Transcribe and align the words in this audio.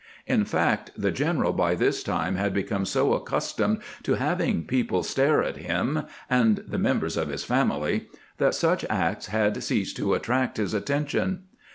In 0.25 0.45
fact, 0.45 0.89
the 0.97 1.11
general 1.11 1.53
by 1.53 1.75
this 1.75 2.01
time 2.01 2.33
had 2.35 2.55
be 2.55 2.63
come 2.63 2.85
so 2.87 3.13
accustomed 3.13 3.81
to 4.01 4.15
having 4.15 4.63
people 4.65 5.03
stare 5.03 5.43
at 5.43 5.57
him 5.57 6.07
and 6.27 6.57
the 6.67 6.79
members 6.79 7.17
of 7.17 7.27
his 7.27 7.43
family 7.43 8.07
that 8.39 8.55
such 8.55 8.83
acts 8.89 9.27
had 9.27 9.61
ceased 9.63 9.97
to 9.97 10.15
attract 10.15 10.57
his 10.57 10.73
attention. 10.73 11.43